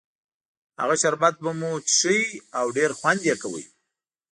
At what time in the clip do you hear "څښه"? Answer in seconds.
1.97-2.17